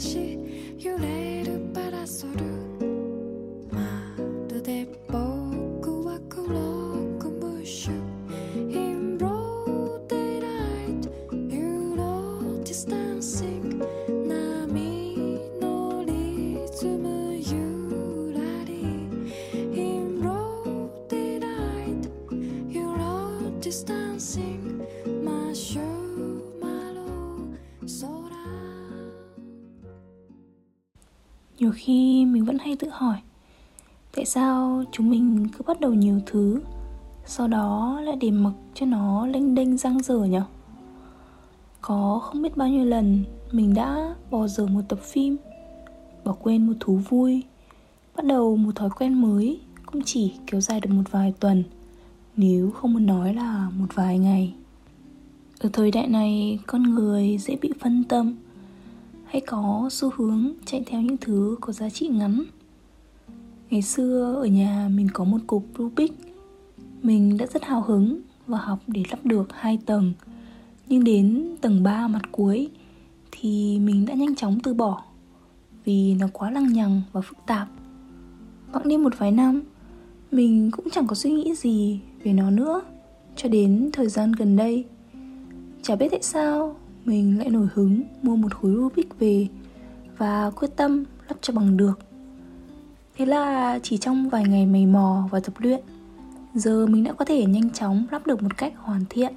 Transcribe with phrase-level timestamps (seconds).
[0.00, 0.38] し
[0.78, 2.44] 揺れるパラソル
[3.70, 4.16] ま
[4.48, 6.48] るで僕は黒
[7.18, 7.92] くムッシュ
[8.56, 11.10] In broad daylight
[11.52, 13.78] you know distancing
[14.26, 19.06] 波のリズムゆらり
[19.78, 22.08] In broad daylight
[22.70, 23.50] you know
[25.22, 25.99] My 真正
[31.60, 33.16] nhiều khi mình vẫn hay tự hỏi,
[34.14, 36.60] tại sao chúng mình cứ bắt đầu nhiều thứ,
[37.24, 40.42] sau đó lại để mặc cho nó lênh đênh răng dở nhở?
[41.80, 45.36] có không biết bao nhiêu lần mình đã bỏ dở một tập phim,
[46.24, 47.42] bỏ quên một thú vui,
[48.16, 51.64] bắt đầu một thói quen mới cũng chỉ kéo dài được một vài tuần,
[52.36, 54.54] nếu không muốn nói là một vài ngày
[55.58, 58.36] ở thời đại này, con người dễ bị phân tâm
[59.30, 62.42] hay có xu hướng chạy theo những thứ có giá trị ngắn.
[63.70, 66.12] Ngày xưa ở nhà mình có một cục rubik.
[67.02, 70.12] Mình đã rất hào hứng và học để lắp được hai tầng.
[70.86, 72.68] Nhưng đến tầng 3 mặt cuối
[73.30, 75.02] thì mình đã nhanh chóng từ bỏ
[75.84, 77.68] vì nó quá lằng nhằng và phức tạp.
[78.72, 79.62] Bẵng đi một vài năm,
[80.32, 82.82] mình cũng chẳng có suy nghĩ gì về nó nữa.
[83.36, 84.84] Cho đến thời gian gần đây,
[85.82, 89.48] chả biết tại sao mình lại nổi hứng mua một khối Rubik về
[90.18, 91.98] và quyết tâm lắp cho bằng được.
[93.16, 95.80] Thế là chỉ trong vài ngày mày mò và tập luyện,
[96.54, 99.32] giờ mình đã có thể nhanh chóng lắp được một cách hoàn thiện.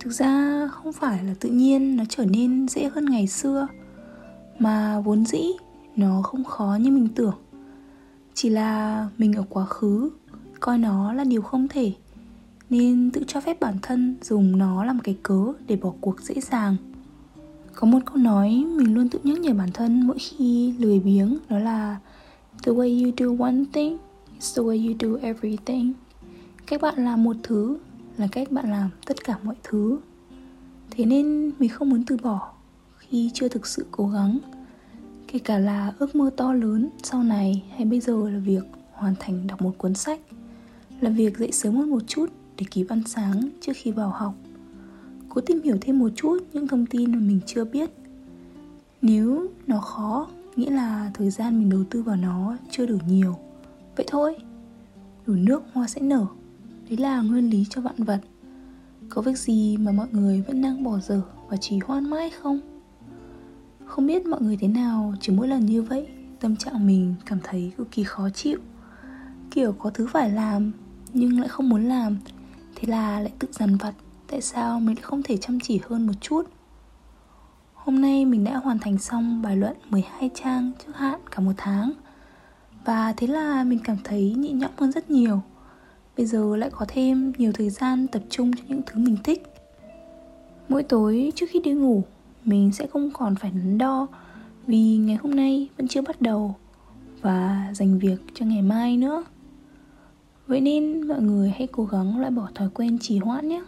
[0.00, 3.66] Thực ra không phải là tự nhiên nó trở nên dễ hơn ngày xưa,
[4.58, 5.42] mà vốn dĩ
[5.96, 7.34] nó không khó như mình tưởng.
[8.34, 10.10] Chỉ là mình ở quá khứ
[10.60, 11.92] coi nó là điều không thể
[12.70, 16.34] nên tự cho phép bản thân dùng nó làm cái cớ để bỏ cuộc dễ
[16.40, 16.76] dàng.
[17.74, 21.38] Có một câu nói mình luôn tự nhắc nhở bản thân mỗi khi lười biếng,
[21.48, 21.98] đó là,
[22.62, 23.98] the way you do one thing
[24.34, 25.92] is the way you do everything.
[26.66, 27.78] Cách bạn làm một thứ
[28.16, 29.98] là cách bạn làm tất cả mọi thứ.
[30.90, 32.52] Thế nên mình không muốn từ bỏ
[32.98, 34.38] khi chưa thực sự cố gắng,
[35.28, 39.14] kể cả là ước mơ to lớn sau này hay bây giờ là việc hoàn
[39.20, 40.20] thành đọc một cuốn sách,
[41.00, 42.26] là việc dậy sớm hơn một chút
[42.60, 44.34] để kịp ăn sáng trước khi vào học.
[45.28, 47.90] Cố tìm hiểu thêm một chút những thông tin mà mình chưa biết.
[49.02, 53.36] Nếu nó khó, nghĩa là thời gian mình đầu tư vào nó chưa đủ nhiều.
[53.96, 54.36] Vậy thôi,
[55.26, 56.26] đủ nước hoa sẽ nở.
[56.88, 58.20] Đấy là nguyên lý cho vạn vật.
[59.08, 62.60] Có việc gì mà mọi người vẫn đang bỏ dở và chỉ hoan mãi không?
[63.84, 66.08] Không biết mọi người thế nào, chỉ mỗi lần như vậy,
[66.40, 68.58] tâm trạng mình cảm thấy cực kỳ khó chịu.
[69.50, 70.72] Kiểu có thứ phải làm,
[71.12, 72.16] nhưng lại không muốn làm.
[72.80, 73.94] Thế là lại tự dằn vặt.
[74.26, 76.42] Tại sao mình lại không thể chăm chỉ hơn một chút?
[77.74, 81.52] Hôm nay mình đã hoàn thành xong bài luận 12 trang trước hạn cả một
[81.56, 81.92] tháng.
[82.84, 85.40] Và thế là mình cảm thấy nhẹ nhõm hơn rất nhiều.
[86.16, 89.42] Bây giờ lại có thêm nhiều thời gian tập trung cho những thứ mình thích.
[90.68, 92.02] Mỗi tối trước khi đi ngủ,
[92.44, 94.06] Mình sẽ không còn phải nắn đo
[94.66, 96.54] Vì ngày hôm nay vẫn chưa bắt đầu
[97.20, 99.24] Và dành việc cho ngày mai nữa.
[100.50, 103.62] Vậy nên mọi người hãy cố gắng loại bỏ thói quen trì hoãn nhé.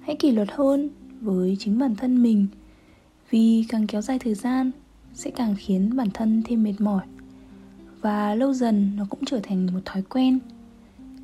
[0.00, 0.90] Hãy kỷ luật hơn
[1.20, 2.46] với chính bản thân mình,
[3.30, 4.70] Vì càng kéo dài thời gian
[5.14, 7.02] sẽ càng khiến bản thân thêm mệt mỏi,
[8.00, 10.38] Và lâu dần nó cũng trở thành một thói quen,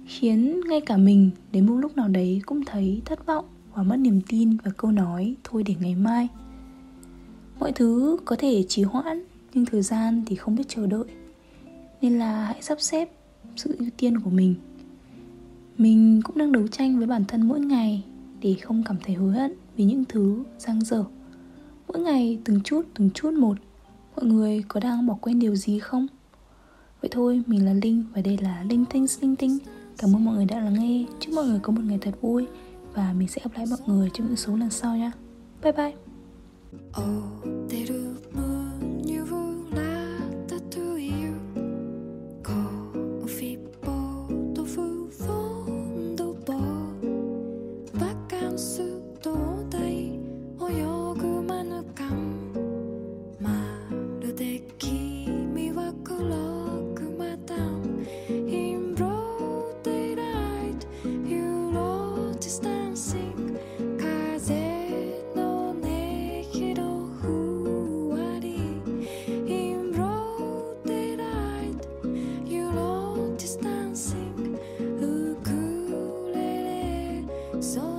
[0.06, 3.44] Khiến ngay cả mình đến một lúc nào đấy cũng thấy thất vọng
[3.75, 6.29] và mất niềm tin vào câu nói thôi để ngày mai
[7.61, 9.25] Mọi thứ có thể trì hoãn,
[9.55, 11.06] nhưng thời gian thì không biết chờ đợi,
[12.03, 13.08] Nên là hãy sắp xếp
[13.56, 14.55] sự ưu tiên của mình
[15.81, 18.05] mình cũng đang đấu tranh với bản thân mỗi ngày
[18.41, 21.05] để không cảm thấy hối hận vì những thứ giang dở.
[21.88, 23.59] Mỗi ngày từng chút từng chút một,
[24.17, 26.06] mọi người có đang bỏ quên điều gì không?
[27.00, 29.59] Vậy thôi, mình là linh và đây là linh tinh linh tinh.
[29.99, 31.05] Cảm ơn mọi người đã lắng nghe.
[31.21, 32.47] Chúc mọi người có một ngày thật vui
[32.94, 35.12] và mình sẽ gặp lại mọi người trong những số lần sau nha.
[35.62, 35.93] Bye bye.
[77.60, 77.89] So